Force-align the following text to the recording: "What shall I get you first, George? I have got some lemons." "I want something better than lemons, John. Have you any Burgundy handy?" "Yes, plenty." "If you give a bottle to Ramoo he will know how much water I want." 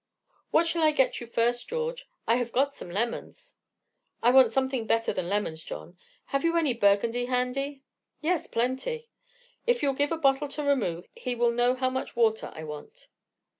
"What 0.49 0.65
shall 0.65 0.81
I 0.81 0.89
get 0.89 1.21
you 1.21 1.27
first, 1.27 1.69
George? 1.69 2.09
I 2.25 2.37
have 2.37 2.51
got 2.51 2.73
some 2.73 2.89
lemons." 2.89 3.53
"I 4.23 4.31
want 4.31 4.51
something 4.51 4.87
better 4.87 5.13
than 5.13 5.29
lemons, 5.29 5.63
John. 5.63 5.95
Have 6.33 6.43
you 6.43 6.57
any 6.57 6.73
Burgundy 6.73 7.25
handy?" 7.27 7.83
"Yes, 8.19 8.47
plenty." 8.47 9.11
"If 9.67 9.83
you 9.83 9.93
give 9.93 10.11
a 10.11 10.17
bottle 10.17 10.47
to 10.47 10.63
Ramoo 10.63 11.03
he 11.13 11.35
will 11.35 11.51
know 11.51 11.75
how 11.75 11.91
much 11.91 12.15
water 12.15 12.51
I 12.55 12.63
want." 12.63 13.09